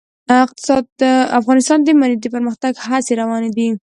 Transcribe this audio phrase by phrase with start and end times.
[1.39, 3.67] افغانستان کې د منی د پرمختګ هڅې روانې دي.